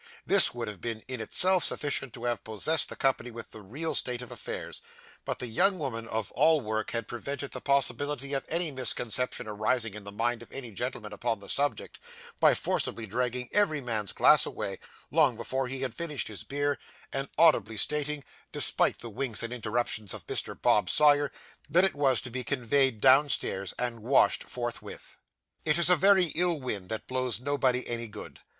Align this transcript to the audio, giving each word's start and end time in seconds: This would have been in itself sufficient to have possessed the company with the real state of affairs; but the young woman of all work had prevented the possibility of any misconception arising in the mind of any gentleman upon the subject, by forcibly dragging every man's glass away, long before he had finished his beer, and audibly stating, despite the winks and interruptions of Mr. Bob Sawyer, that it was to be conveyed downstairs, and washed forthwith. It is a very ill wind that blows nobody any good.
This 0.25 0.51
would 0.51 0.67
have 0.67 0.81
been 0.81 1.03
in 1.07 1.21
itself 1.21 1.63
sufficient 1.63 2.11
to 2.13 2.23
have 2.23 2.43
possessed 2.43 2.89
the 2.89 2.95
company 2.95 3.29
with 3.29 3.51
the 3.51 3.61
real 3.61 3.93
state 3.93 4.23
of 4.23 4.31
affairs; 4.31 4.81
but 5.25 5.37
the 5.37 5.45
young 5.45 5.77
woman 5.77 6.07
of 6.07 6.31
all 6.31 6.59
work 6.59 6.89
had 6.89 7.07
prevented 7.07 7.51
the 7.51 7.61
possibility 7.61 8.33
of 8.33 8.43
any 8.49 8.71
misconception 8.71 9.45
arising 9.47 9.93
in 9.93 10.03
the 10.03 10.11
mind 10.11 10.41
of 10.41 10.51
any 10.51 10.71
gentleman 10.71 11.13
upon 11.13 11.39
the 11.39 11.47
subject, 11.47 11.99
by 12.39 12.55
forcibly 12.55 13.05
dragging 13.05 13.47
every 13.51 13.79
man's 13.79 14.11
glass 14.11 14.43
away, 14.43 14.79
long 15.11 15.37
before 15.37 15.67
he 15.67 15.83
had 15.83 15.93
finished 15.93 16.27
his 16.29 16.43
beer, 16.43 16.79
and 17.13 17.29
audibly 17.37 17.77
stating, 17.77 18.23
despite 18.51 18.97
the 18.97 19.07
winks 19.11 19.43
and 19.43 19.53
interruptions 19.53 20.15
of 20.15 20.25
Mr. 20.25 20.59
Bob 20.59 20.89
Sawyer, 20.89 21.31
that 21.69 21.83
it 21.83 21.93
was 21.93 22.21
to 22.21 22.31
be 22.31 22.43
conveyed 22.43 23.01
downstairs, 23.01 23.71
and 23.77 23.99
washed 23.99 24.45
forthwith. 24.45 25.17
It 25.63 25.77
is 25.77 25.91
a 25.91 25.95
very 25.95 26.29
ill 26.33 26.59
wind 26.59 26.89
that 26.89 27.05
blows 27.05 27.39
nobody 27.39 27.87
any 27.87 28.07
good. 28.07 28.39